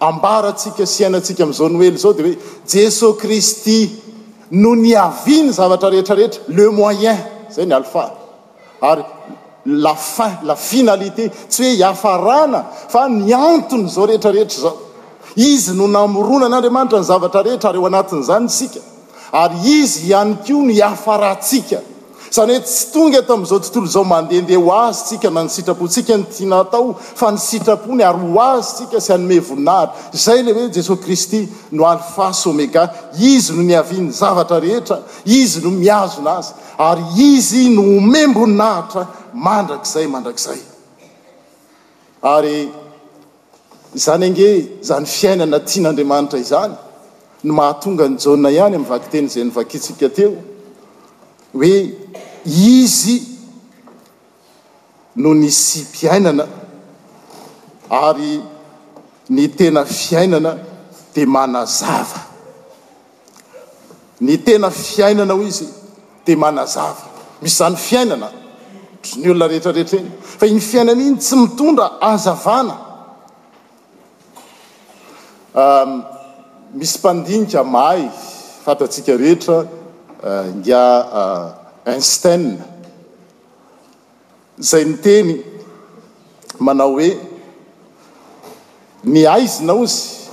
ambara 0.00 0.50
ntsika 0.50 0.86
sy 0.86 1.04
ainantsika 1.04 1.44
am'izao 1.44 1.68
no 1.68 1.82
ely 1.84 1.96
zao 1.96 2.12
dia 2.12 2.24
hoe 2.24 2.36
jesosy 2.66 3.18
kristy 3.20 3.80
no 4.50 4.74
ny 4.74 4.94
avia 4.98 5.42
ny 5.44 5.52
zavatra 5.52 5.90
rehetrarehetra 5.92 6.40
le 6.56 6.64
moyen 6.78 7.18
zay 7.54 7.66
ny 7.68 7.74
alifa 7.76 8.02
ary 8.80 9.04
la 9.66 9.94
fin 9.94 10.32
la 10.42 10.56
finalité 10.56 11.30
tsy 11.50 11.62
hoe 11.64 11.74
hiafarana 11.76 12.64
fa 12.88 13.08
ny 13.08 13.32
antony 13.34 13.88
zao 13.88 14.06
rehetrarehetra 14.06 14.60
zao 14.62 14.76
izy 15.36 15.70
no 15.76 15.86
namorona 15.88 16.46
an'andriamanitra 16.46 16.98
ny 17.00 17.04
zavatra 17.10 17.42
rehetra 17.46 17.68
ary 17.70 17.78
eo 17.78 17.86
anatin'izany 17.92 18.48
sika 18.48 18.80
ary 19.42 19.56
izy 19.80 20.00
hihany 20.06 20.34
ko 20.46 20.52
no 20.64 20.72
hiafaratsika 20.72 21.78
zany 22.32 22.52
hoe 22.54 22.62
tsy 22.62 22.90
tonga 22.92 23.18
etamin'izao 23.18 23.58
tontolo 23.60 23.86
zao 23.90 24.04
mandendea 24.04 24.58
ho 24.58 24.70
az 24.70 25.04
sika 25.08 25.30
na 25.30 25.42
ny 25.42 25.48
sitrapotsika 25.50 26.16
nytiana 26.16 26.62
tao 26.70 26.94
fa 27.18 27.30
ny 27.30 27.38
sitrapony 27.38 28.02
ary 28.04 28.18
ho 28.30 28.40
azy 28.40 28.72
tsika 28.74 29.00
sy 29.00 29.12
anome 29.14 29.38
voninahitra 29.38 29.98
zay 30.12 30.42
le 30.42 30.52
hoe 30.52 30.68
jesosy 30.74 31.02
kristy 31.02 31.40
no 31.70 31.84
alfasomega 31.84 32.84
izy 33.18 33.52
no 33.54 33.62
niavin'ny 33.62 34.12
zavatra 34.12 34.58
rehetra 34.60 34.96
izy 35.24 35.60
no 35.64 35.70
miazona 35.70 36.34
azy 36.38 36.52
ary 36.88 37.02
izy 37.34 37.64
no 37.76 37.82
omemboninahitra 37.98 39.02
mandrakzay 39.34 40.06
mandrakzay 40.14 40.60
ary 42.22 42.68
zany 43.94 44.24
ange 44.30 44.50
zany 44.88 45.06
fiainana 45.06 45.58
tian'andriamanitra 45.58 46.38
izany 46.38 46.74
no 47.42 47.52
mahatonga 47.58 48.06
ny 48.08 48.18
jo 48.22 48.36
ihany 48.36 48.76
am'nyvakiteny 48.78 49.28
zay 49.34 49.44
ny 49.44 49.50
vaktsika 49.58 50.08
teo 50.16 50.30
hoe 51.52 51.72
izy 52.44 53.22
noho 55.16 55.34
nysy 55.34 55.78
mpiainana 55.80 56.46
ary 57.90 58.40
ny 59.28 59.46
tena 59.48 59.84
fiainana 59.84 60.56
dia 61.14 61.26
manazava 61.26 62.24
ny 64.20 64.36
tena 64.38 64.70
fiainana 64.70 65.34
ho 65.34 65.42
izy 65.42 65.66
dia 66.24 66.36
manazava 66.36 67.02
misy 67.42 67.56
zany 67.56 67.76
fiainana 67.76 68.30
ny 69.16 69.30
olona 69.30 69.46
rehetrarehetreny 69.48 70.10
fa 70.22 70.46
iny 70.46 70.60
fiainana 70.60 71.00
iny 71.02 71.18
tsy 71.18 71.36
mitondra 71.36 71.92
anzavana 72.00 72.78
misy 76.74 76.98
mpandinika 76.98 77.64
maay 77.64 78.08
fatatsika 78.64 79.16
rehetra 79.16 79.64
eh, 80.24 80.52
nga 80.56 80.80
ah, 81.12 81.59
stene 81.98 82.60
zay 84.60 84.84
ny 84.86 84.94
teny 85.02 85.32
manao 86.60 86.92
hoe 87.00 87.10
ny 89.02 89.22
aizina 89.26 89.72
ozy 89.74 90.30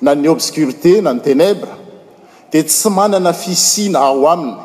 na 0.00 0.14
ny 0.16 0.26
obscurité 0.32 0.98
na 1.04 1.12
ny 1.14 1.20
tenèbra 1.22 1.76
dia 2.50 2.64
tsy 2.64 2.90
manana 2.90 3.32
fisina 3.36 4.00
ao 4.08 4.26
aminy 4.32 4.58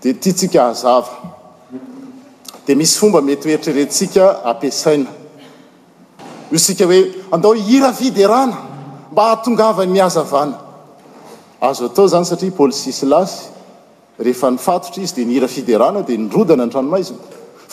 odt 0.05 0.17
tsika 0.21 0.67
azaa 0.69 1.01
di 2.67 2.75
misy 2.75 2.93
fomba 2.99 3.21
mety 3.21 3.47
hoeritreretsika 3.49 4.43
ampisaina 4.45 5.09
o 6.53 6.57
sika 6.57 6.85
hoe 6.85 6.99
andao 7.31 7.55
ira 7.55 7.91
fidyrana 7.93 8.53
mba 9.11 9.21
ahatongavany 9.25 9.89
mihazavana 9.91 10.53
azo 11.61 11.85
atao 11.85 12.07
zany 12.07 12.25
satria 12.25 12.51
pôly 12.57 12.71
sisylasy 12.73 13.49
rehefa 14.19 14.51
nifatotra 14.51 15.03
izy 15.03 15.15
di 15.15 15.25
nira 15.25 15.47
fidyrana 15.47 15.99
ao 15.99 16.05
de 16.05 16.17
nirodana 16.17 16.65
ny 16.65 16.71
tranomaiziny 16.71 17.19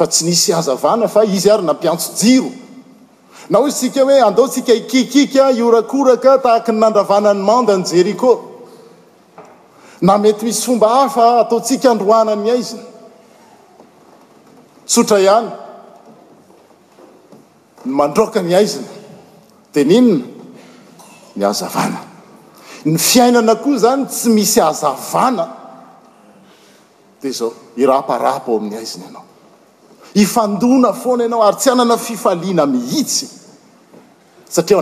fa 0.02 0.06
tsy 0.10 0.24
misy 0.26 0.50
hazavana 0.52 1.06
fa 1.08 1.22
izy 1.24 1.48
ary 1.50 1.62
nampiantso 1.62 2.10
jiro 2.18 2.50
na 3.50 3.58
ozy 3.58 3.76
tsika 3.76 4.02
hoe 4.04 4.18
andaotsika 4.28 4.72
ikikika 4.80 5.44
iorakoraka 5.58 6.32
tahaka 6.44 6.70
ny 6.72 6.78
nandravana 6.82 7.30
ny 7.34 7.42
manda 7.50 7.74
ny 7.78 7.84
jerico 7.90 8.30
na 10.06 10.12
mety 10.22 10.42
misy 10.48 10.62
fomba 10.66 10.88
hafa 10.96 11.24
ataotsika 11.42 11.86
androana 11.94 12.34
ny 12.42 12.48
aizina 12.54 12.82
tsotraihany 14.90 15.48
ny 17.84 17.90
mandroka 17.98 18.38
ny 18.42 18.52
aizina 18.60 18.88
teninina 19.72 20.24
ny 21.36 21.42
hazavana 21.50 22.00
ny 22.90 22.96
fiainana 23.08 23.54
koa 23.64 23.76
zany 23.84 24.02
tsy 24.10 24.28
misy 24.36 24.58
hazavana 24.68 25.44
dia 27.22 27.30
zao 27.38 27.50
iraparapa 27.82 28.48
ao 28.52 28.56
amin'ny 28.58 28.76
aizina 28.82 29.06
ianao 29.06 29.30
ifandona 30.14 30.92
foana 30.92 31.24
ianao 31.24 31.42
ary 31.42 31.56
tsy 31.56 31.70
anana 31.70 31.96
fifalina 31.98 32.66
mihitsyo 32.66 33.28
tsy 34.50 34.74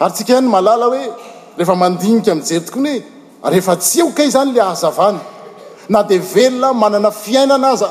ay 0.00 0.10
tsika 0.10 0.36
any 0.38 0.48
malala 0.48 0.84
hoe 0.86 1.02
rehefa 1.58 1.74
mandinika 1.74 2.34
mjetokonye 2.34 3.02
rehefa 3.44 3.76
tsy 3.76 4.02
okayzany 4.02 4.52
le 4.52 4.60
ahazavana 4.60 5.20
na 5.88 6.02
de 6.02 6.18
velona 6.18 6.72
manana 6.72 7.10
fiainana 7.10 7.68
aza 7.70 7.90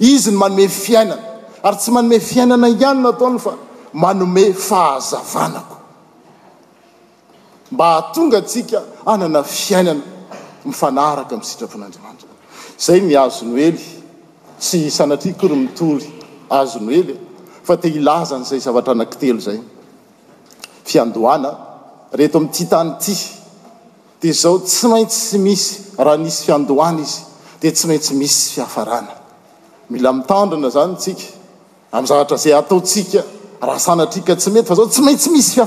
izy 0.00 0.30
ny 0.30 0.36
manome 0.36 0.68
fiainana 0.68 1.22
ary 1.62 1.76
tsy 1.76 1.90
manome 1.90 2.18
fiainana 2.20 2.68
ihany 2.68 3.00
na 3.02 3.08
ataony 3.08 3.38
fa 3.38 3.54
manome 3.92 4.52
fahazavanako 4.52 5.76
mba 7.72 7.86
hatonga 7.94 8.42
tsika 8.42 8.82
anana 9.06 9.42
fiainana 9.42 10.00
mifanaraka 10.64 11.36
m'ny 11.36 11.44
sitrapon'adramanra 11.50 12.28
zay 12.78 13.00
miazo 13.00 13.44
ny 13.46 13.60
ely 13.68 13.78
tsy 14.60 14.90
sanatrikory 14.90 15.56
mitory 15.56 16.06
azony 16.50 16.92
ely 16.98 17.16
fa 17.64 17.76
te 17.76 17.88
ilazan'zay 17.88 18.60
zavatra 18.60 18.92
anak 18.92 19.16
telo 19.18 19.40
zay 19.40 19.60
fandoana 20.84 21.50
reto 22.12 22.38
ami'ty 22.38 22.68
tany 22.70 22.90
ty 23.00 23.14
dia 24.20 24.32
zao 24.32 24.58
tsy 24.58 24.86
maintsy 24.88 25.20
sy 25.28 25.38
misy 25.38 25.70
raha 25.98 26.16
nisy 26.16 26.44
fiandohana 26.44 27.00
izy 27.00 27.20
dia 27.60 27.72
tsy 27.72 27.86
maintsy 27.88 28.14
misy 28.14 28.50
fihafarana 28.54 29.15
mila 29.90 30.12
mitandrina 30.12 30.68
zany 30.70 30.96
tsika 30.96 31.22
amzaatrazy 31.92 32.54
ataotika 32.54 33.22
ahika 33.60 34.36
tsy 34.36 34.50
mety 34.50 34.72
aa 34.72 34.86
tsy 34.90 35.02
aintsy 35.06 35.30
misy 35.30 35.60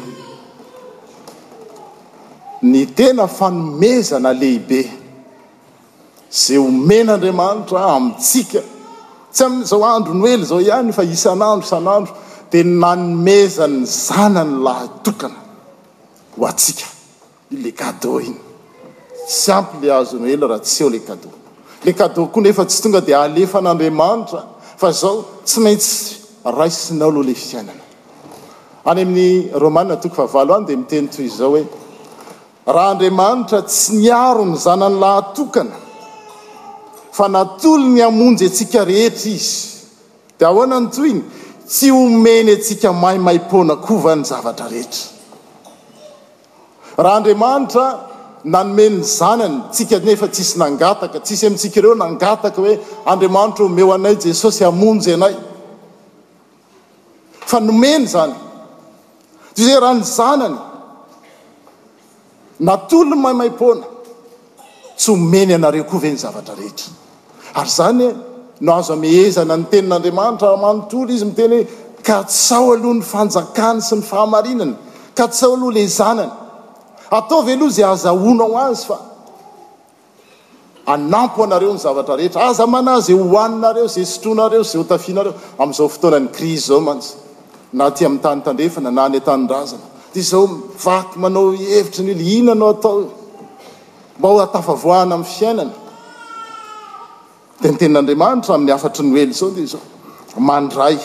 ny 2.61 2.85
tena 2.95 3.27
fanomezana 3.27 4.31
lehibe 4.33 4.81
zay 6.45 6.57
homena 6.57 7.13
andriamanitra 7.13 7.79
amintsika 7.95 8.59
tsy 9.33 9.41
amizao 9.45 9.83
andro 9.95 10.13
noely 10.15 10.43
zao 10.49 10.59
ihany 10.63 10.91
fa 10.97 11.01
isan'andro 11.15 11.67
san'andro 11.73 12.13
d 12.51 12.53
naomezany 12.81 13.79
zanany 14.07 14.53
lahatoanahok 14.65 16.37
ile 17.55 17.71
adainy 17.89 18.37
syamp 19.41 19.69
le 19.81 19.87
azony 19.99 20.25
el 20.35 20.41
raha 20.51 20.61
tsy 20.67 20.79
eo 20.85 20.89
le 20.93 20.99
ad 21.15 21.23
le 21.83 21.91
adea 22.05 22.23
koa 22.31 22.41
nefa 22.45 22.63
tsy 22.69 22.77
tonga 22.83 22.99
di 23.07 23.11
alefan'andriamanitra 23.23 24.39
fa 24.81 24.89
zao 25.01 25.15
tsy 25.47 25.57
maintsy 25.65 25.95
asinao 26.65 27.11
loha 27.15 27.25
le 27.29 27.33
fiainanaany 27.41 27.91
amin'nyrmaa 28.91 29.85
atoko 29.95 30.17
aa 30.29 30.33
any 30.57 30.63
de 30.67 30.73
miteny 30.81 31.07
t 31.13 31.15
izao 31.29 31.49
hoe 31.55 31.63
raha 32.75 32.91
ndriamaitra 32.95 33.59
tsy 33.71 33.89
niaro 34.01 34.43
ny 34.45 34.55
zanany 34.65 34.95
lahatokana 35.03 35.75
fa 37.15 37.27
natolo 37.29 37.93
ny 37.93 38.01
amonjy 38.01 38.47
ansika 38.49 38.81
rehetra 38.89 39.29
izy 39.29 39.85
di 40.37 40.43
ahoana 40.45 40.79
ny 40.81 40.89
toyny 40.89 41.21
tsy 41.69 41.89
omeny 41.91 42.49
atsika 42.57 42.89
maimaipoana 43.03 43.75
kova 43.85 44.15
ny 44.15 44.23
zavatra 44.25 44.67
rehetra 44.73 45.03
raha 46.97 47.17
andriamanitra 47.19 47.85
nanomeny 48.53 48.97
ny 48.97 49.03
zanany 49.17 49.57
tsika 49.73 49.99
nefa 50.01 50.27
tsisy 50.27 50.57
nangataka 50.61 51.19
tsisy 51.21 51.45
amitsika 51.47 51.79
ireo 51.79 51.93
nangataka 51.95 52.57
hoe 52.61 52.79
andriamanitra 53.11 53.65
o 53.65 53.69
omeo 53.69 53.93
anay 53.93 54.15
jesosy 54.25 54.65
amonjy 54.65 55.13
anay 55.13 55.35
fa 57.45 57.59
nomeny 57.59 58.05
zany 58.13 58.33
to 59.53 59.61
za 59.65 59.77
raha 59.79 59.93
ny 59.99 60.03
zanany 60.17 60.57
natolony 62.67 63.15
mahimaipoana 63.23 63.85
tsy 64.97 65.09
omeny 65.13 65.53
anareo 65.53 65.85
koava 65.89 66.07
e 66.07 66.11
ny 66.13 66.17
zavatra 66.25 66.55
rehetra 66.57 67.02
ary 67.55 67.65
zany 67.69 68.03
e, 68.11 68.15
no 68.61 68.73
azo 68.75 68.95
mezana 68.95 69.55
nytenin'andriamanitramaotolo 69.57 71.11
izy 71.17 71.25
miteny 71.31 71.57
hoe 71.63 71.69
ka 72.07 72.17
tsao 72.29 72.67
aloha 72.75 72.93
ny 72.93 73.01
fanjakany 73.13 73.79
sy 73.87 73.95
ny 73.95 74.01
faamarinana 74.11 74.75
ka 75.17 75.25
tsao 75.33 75.51
aloh 75.55 75.71
leanany 75.77 76.29
ataovloha 77.17 77.69
zay 77.77 77.85
azaonao 77.93 78.53
ay 78.63 78.75
faoeony 78.75 79.03
zeetnzeoinareo 82.63 83.87
zaytronaeo 84.63 85.33
naeoam'zaoftoanany 85.59 86.29
iaonyenaaao 86.55 88.45
a 90.93 90.95
manaoevitra 91.23 92.01
inanaoataomba 92.37 94.29
aaha 94.55 94.61
am'fiainana 95.17 95.82
tentenin'andaaitraamin'ny 97.61 98.71
afatry 98.73 99.05
nyely 99.13 99.29
zao 99.35 99.49
de 99.53 99.65
aandray 100.51 100.95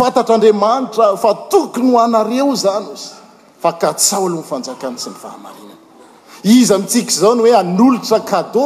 ar'adaatra 0.06 1.06
fa 1.24 1.30
tokony 1.54 1.90
hoanareo 1.96 2.48
zany 2.64 2.88
fakta 3.62 3.92
aloh 4.16 4.44
fanjakan 4.52 4.94
sy 5.04 5.08
ny 5.12 5.16
fahaana 5.24 5.50
izy 6.56 6.74
mtsika 6.82 7.12
zao 7.20 7.32
ny 7.36 7.40
hoe 7.46 7.52
anolotraade 7.62 8.64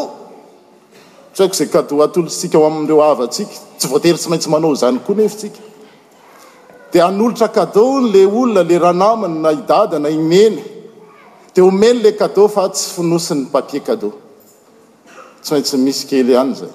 taiko 1.37 1.55
zayade 1.61 1.95
atlotssika 2.09 2.57
o 2.59 2.61
amreoaska 2.67 3.27
tsy 3.79 3.87
voatery 3.93 4.19
tsy 4.21 4.29
maintsy 4.31 4.49
manao 4.55 4.73
zany 4.83 4.99
koanesk 5.07 5.53
dia 6.93 7.05
anolotra 7.09 7.49
kadeaonla 7.57 8.23
olona 8.33 8.63
la 8.71 8.77
ranamany 8.87 9.37
na 9.45 9.51
hidadana 9.57 10.11
ineny 10.19 10.59
dia 11.55 11.63
homeny 11.67 11.99
la 12.05 12.11
cadeau 12.21 12.47
fa 12.57 12.65
tsy 12.75 12.87
finosiny 12.97 13.41
n 13.41 13.47
papier 13.55 13.83
cadeau 13.89 14.11
tsy 15.43 15.51
maintsy 15.55 15.77
misy 15.87 16.03
kely 16.11 16.29
ihany 16.35 16.53
zay 16.61 16.71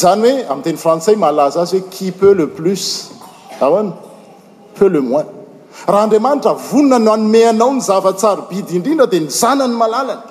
zany 0.00 0.22
hoe 0.28 0.38
amin'yteny 0.52 0.78
frantsay 0.84 1.16
mahalaza 1.24 1.58
azy 1.64 1.74
hoe 1.78 1.88
qui 1.94 2.06
peu 2.20 2.32
le 2.40 2.46
plus 2.58 2.84
ahoany 3.64 3.90
peu 4.76 4.88
le 4.94 5.00
moins 5.10 5.28
raha 5.90 6.02
andriamanitra 6.06 6.52
vonina 6.68 6.98
no 7.04 7.12
anomeanao 7.18 7.70
ny 7.76 7.80
zavatsaro 7.90 8.42
bidy 8.50 8.72
indrindra 8.78 9.06
dia 9.12 9.20
nyzanany 9.26 9.74
malalany 9.82 10.22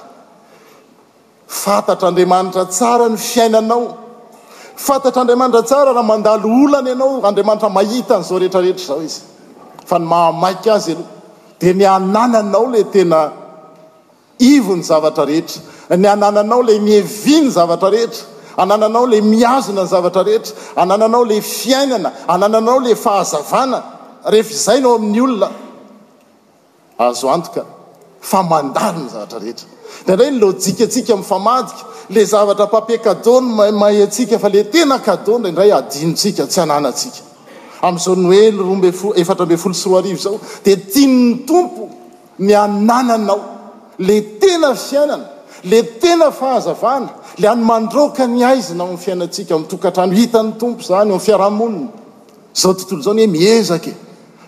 fantatr'andriamanitra 1.63 2.63
tsara 2.77 3.05
ny 3.13 3.17
fiainanao 3.29 3.83
fantatr'andriamanitra 4.77 5.63
tsara 5.63 5.93
raha 5.93 6.03
mandalo 6.03 6.49
olana 6.63 6.89
ianao 6.93 7.21
andriamanitra 7.27 7.69
mahita 7.69 8.15
anyizao 8.15 8.39
rehetrarehetra 8.39 8.85
zao 8.87 9.01
izy 9.03 9.21
fa 9.89 9.99
ny 9.99 10.05
mahamaika 10.11 10.73
azy 10.77 10.91
aloha 10.91 11.09
dia 11.61 11.73
ny 11.73 11.85
anananao 11.97 12.65
lay 12.73 12.83
tena 12.93 13.31
ivony 14.39 14.81
zavatra 14.89 15.25
rehetra 15.25 15.97
ny 15.97 16.07
anananao 16.09 16.61
lay 16.67 16.79
mievia 16.79 17.39
ny 17.41 17.49
zavatra 17.49 17.89
rehetra 17.91 18.25
anananao 18.57 19.05
lay 19.11 19.21
miazona 19.21 19.83
ny 19.83 19.87
zavatra 19.89 20.23
rehetra 20.25 20.55
anananao 20.75 21.25
la 21.25 21.41
fiainana 21.41 22.11
anananao 22.27 22.79
lay 22.85 22.95
fahazavana 22.95 23.79
rehefa 24.31 24.53
izay 24.53 24.81
nao 24.81 24.95
amin'ny 24.99 25.21
olona 25.21 25.49
azo 26.99 27.27
antoka 27.33 27.65
fa 28.21 28.43
mandalo 28.43 28.99
ny 28.99 29.09
zavatra 29.09 29.39
rehetra 29.41 29.76
ndray 30.07 30.31
nlojikasika 30.31 31.15
mfamadika 31.17 31.79
le 32.09 32.25
zavatra 32.25 32.67
pape 32.67 32.99
ady 33.09 33.29
ahsika 34.03 34.39
fa 34.39 34.49
le 34.49 34.61
enannraoao 36.57 36.93
de 40.65 40.87
inny 40.95 41.35
tompo 41.45 41.89
ny 42.39 42.55
anananao 42.57 43.39
le 43.99 44.21
tena 44.21 44.75
fiainana 44.75 45.25
le 45.63 45.83
tena 45.83 46.31
fahazavana 46.31 47.09
le 47.37 47.47
anymandroka 47.49 48.27
ny 48.27 48.43
aizinao 48.45 48.87
am 48.89 48.97
fiainatsika 48.97 49.57
mtokatranyhitan'ny 49.59 50.51
tompo 50.57 50.83
zany 50.83 51.13
afiarahonin 51.15 51.87
zao 52.55 52.73
tontolo 52.73 53.01
zany 53.01 53.21
e. 53.23 53.27
hoe 53.27 53.37
iea 53.41 53.79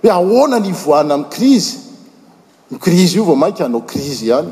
hoe 0.04 0.12
aonanana 0.12 1.14
am' 1.14 1.26
riz 2.86 3.16
i 3.16 3.20
vao 3.20 3.36
maikanao 3.36 3.84
riz 3.96 4.24
hany 4.32 4.52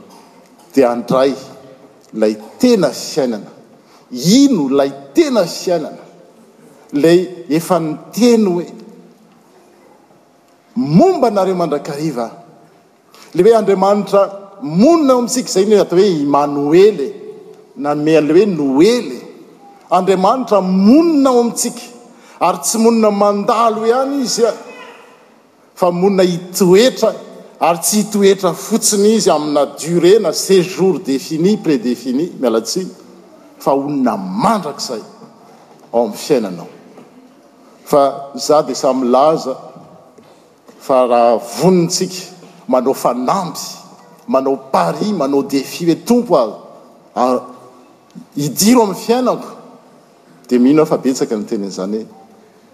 dia 0.73 0.89
andray 0.91 1.33
lay 2.21 2.33
tena 2.59 2.89
syainana 2.95 3.49
ino 4.37 4.63
lay 4.79 4.91
tena 5.15 5.43
syainana 5.57 6.01
lay 7.03 7.19
efa 7.57 7.77
niteny 7.85 8.45
hoe 8.53 8.67
momba 10.97 11.27
nareo 11.35 11.55
amandrakariva 11.59 12.25
le 13.35 13.41
hoe 13.45 13.53
andriamanitra 13.59 14.21
monina 14.81 15.11
ao 15.13 15.19
amintsika 15.21 15.49
zay 15.55 15.65
ny 15.69 15.75
ata 15.83 15.95
hoe 15.99 16.07
imanoely 16.23 17.07
na 17.83 17.91
mean'le 18.05 18.31
hoe 18.37 18.45
noely 18.57 19.17
andriamanitra 19.97 20.57
monina 20.87 21.29
ao 21.33 21.39
amitsika 21.45 21.83
ary 22.47 22.59
tsy 22.67 22.77
monina 22.85 23.09
mandalo 23.21 23.79
ihany 23.89 24.15
izy 24.27 24.43
a 24.51 24.53
fa 25.81 25.87
monina 26.01 26.23
hitoetra 26.31 27.09
ary 27.63 27.77
tsy 27.79 27.97
hitoetra 27.97 28.53
fotsiny 28.53 29.11
izy 29.13 29.29
amina 29.29 29.65
dure 29.65 30.17
na 30.19 30.33
séjour 30.33 30.99
défini 30.99 31.57
pré 31.57 31.77
défini 31.77 32.31
mialatsina 32.39 32.89
fa 33.59 33.75
onona 33.75 34.17
mandrak 34.17 34.79
zay 34.81 34.99
ao 35.93 35.99
amin'ny 36.07 36.17
fiainanao 36.17 36.67
fa 37.85 38.03
za 38.35 38.63
de 38.63 38.73
samylaza 38.73 39.53
fa 40.79 41.05
raha 41.07 41.35
vonintsika 41.59 42.21
manao 42.67 42.93
fanamby 42.93 43.61
manao 44.27 44.57
paris 44.73 45.13
manao 45.21 45.43
defis 45.43 45.85
hoe 45.87 45.95
tompo 46.03 46.33
azy 47.15 47.41
idiro 48.45 48.81
ami'ny 48.83 48.99
fiainako 49.05 49.47
dia 50.49 50.59
mihinao 50.59 50.85
fa 50.85 50.97
betsaka 50.97 51.35
ny 51.37 51.45
tenyan'zany 51.45 51.99
hoe 51.99 52.09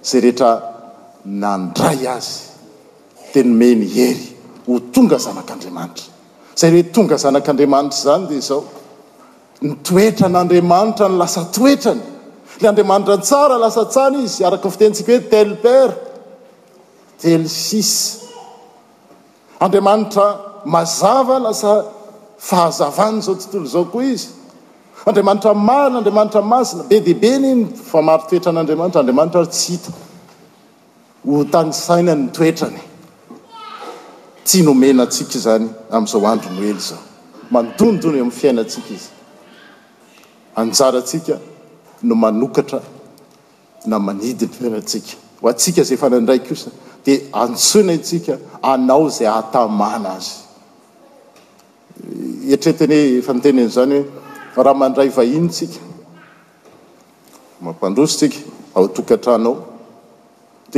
zay 0.04 0.20
rehetra 0.24 0.52
nandray 1.42 2.00
azy 2.16 2.40
tenyme 3.34 3.70
ny 3.76 3.88
hery 3.98 4.37
ho 4.68 4.80
tonga 4.94 5.16
zanak'andriamanitra 5.16 6.12
zay 6.60 6.70
hoe 6.72 6.84
tonga 6.96 7.16
zanak'andriamanitra 7.24 8.02
zany 8.10 8.28
dea 8.32 8.44
zao 8.50 8.60
ny 9.68 9.74
toetran'andriamanitra 9.90 11.08
ny 11.12 11.16
lasa 11.22 11.42
toetrany 11.56 12.04
le 12.62 12.68
andriamanitra 12.72 13.16
n 13.18 13.22
tsara 13.30 13.58
lasa 13.64 13.84
tsany 13.94 14.18
izy 14.28 14.42
arako 14.48 14.68
ovotentsika 14.70 15.12
hoe 15.14 15.28
telper 15.34 15.88
telsis 17.22 17.92
andriamanitra 19.66 20.26
mazava 20.76 21.38
lasa 21.46 21.72
fahazavany 22.50 23.22
zao 23.28 23.36
tontolo 23.44 23.68
zao 23.76 23.86
koa 23.94 24.06
izy 24.16 24.28
andriamanitra 25.10 25.52
many 25.70 25.96
andriamanitra 26.02 26.42
mazina 26.54 26.84
be 26.92 26.98
diaibe 27.08 27.32
ny 27.44 27.48
iny 27.56 27.64
fa 27.92 28.00
marytoetran'andriamanitra 28.10 29.00
andriamanitratsy 29.04 29.66
hita 29.78 29.92
ho 31.28 31.40
tanysaina 31.56 32.14
nytoetrany 32.24 32.84
tsy 34.48 34.62
nomena 34.64 35.04
atsika 35.04 35.40
zany 35.40 35.70
ami'izao 35.92 36.26
andro 36.28 36.50
no 36.52 36.62
ely 36.64 36.80
zao 36.80 37.02
mandondono 37.52 38.18
amin'ny 38.18 38.32
fiainatsika 38.40 38.88
izy 38.96 39.10
anjarantsika 40.56 41.36
no 42.04 42.16
manokatra 42.16 42.80
na 43.86 44.00
manidiny 44.00 44.54
fiainatsika 44.58 45.16
ho 45.42 45.48
atsika 45.50 45.84
zay 45.84 45.98
fanandray 45.98 46.40
kosa 46.40 46.70
dia 47.04 47.20
antsoina 47.34 47.94
itsika 47.94 48.38
anao 48.62 49.10
zay 49.10 49.28
ahatamana 49.28 50.16
azy 50.16 50.32
etreteny 52.54 52.94
eh, 52.94 53.24
fanteneny 53.28 53.68
zany 53.70 54.00
hoe 54.56 54.64
raha 54.64 54.78
mandray 54.84 55.10
vahinytsika 55.10 55.80
mampandrosotsika 57.62 58.38
ao 58.76 58.88
tokatraanao 58.88 59.77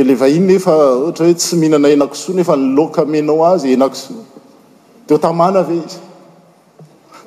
lefa 0.04 0.26
inyefa 0.28 0.72
ohatra 0.74 1.26
hoe 1.26 1.34
tsy 1.34 1.56
mihinana 1.56 1.88
enakisoanefa 1.88 2.56
nylaoka 2.56 3.04
menao 3.04 3.44
azy 3.52 3.68
enakiso 3.76 4.12
deotamana 5.08 5.60
ve 5.68 5.74
izy 5.78 5.98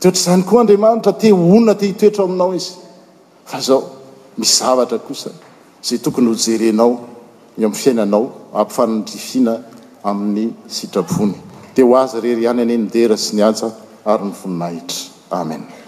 teohatr'zany 0.02 0.42
koa 0.50 0.60
andriamanitra 0.62 1.12
te 1.22 1.30
oina 1.34 1.74
te 1.80 1.86
hitoetra 1.90 2.24
aminao 2.28 2.52
izy 2.60 2.74
fa 3.50 3.58
zao 3.68 3.82
misy 4.40 4.54
zavatra 4.62 4.98
kosa 5.08 5.30
zay 5.88 5.98
tokony 6.06 6.28
hojerenao 6.34 6.92
amin'ny 7.58 7.76
fiainanao 7.82 8.24
ampifaninydrifiana 8.60 9.54
amin'ny 10.10 10.50
sitrapony 10.78 11.34
te 11.76 11.82
ho 11.82 11.94
aza 12.02 12.20
rery 12.26 12.42
iany 12.44 12.62
any 12.66 12.78
midera 12.78 13.16
sy 13.18 13.36
ny 13.36 13.42
antsa 13.48 13.68
ary 14.12 14.24
nyfoninahitra 14.28 14.98
amen 15.42 15.83